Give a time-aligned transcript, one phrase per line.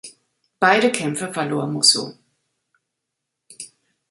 [0.59, 2.13] Beide Kämpfe verlor Musso.